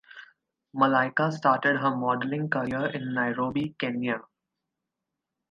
Malaika 0.75 1.31
started 1.31 1.77
her 1.77 1.95
modeling 1.95 2.49
career 2.49 2.87
in 2.87 3.13
Nairobi 3.13 3.75
Kenya. 3.77 4.19